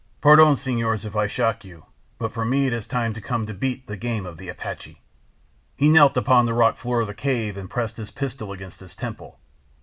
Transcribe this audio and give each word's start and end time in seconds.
Pardon, 0.19 0.55
senores, 0.55 1.05
if 1.05 1.15
I 1.15 1.27
shock 1.27 1.63
you, 1.63 1.85
but 2.17 2.31
for 2.33 2.43
me 2.43 2.69
the 2.69 2.81
time 2.81 3.11
is 3.15 3.21
come 3.23 3.45
to 3.45 3.53
beat 3.53 3.85
the 3.85 3.95
game 3.95 4.25
of 4.25 4.37
the 4.37 4.49
Apache.' 4.49 4.99
"He 5.75 5.89
knelt 5.89 6.17
upon 6.17 6.47
the 6.47 6.55
rock 6.55 6.75
floor 6.77 7.01
of 7.01 7.07
the 7.07 7.13
cave 7.13 7.55
and 7.55 7.69
pressed 7.69 7.97
his 7.97 8.09
pistol 8.09 8.51
against 8.51 8.79
his 8.79 8.95
temple. 8.95 9.37